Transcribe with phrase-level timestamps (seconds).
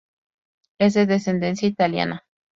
[0.79, 2.23] Es de descendencia italiana.